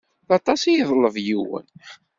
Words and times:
D 0.27 0.29
aṭas 0.37 0.61
i 0.65 0.71
yeḍleb 0.75 1.15
yiwen? 1.25 1.67